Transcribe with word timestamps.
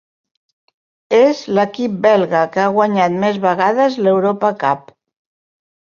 És 1.17 1.41
l'equip 1.57 1.99
belga 2.07 2.41
que 2.55 2.63
ha 2.63 2.73
guanyat 2.79 3.19
més 3.27 3.39
vegades 3.47 4.03
l'Europa 4.07 4.55
Cup. 4.65 4.95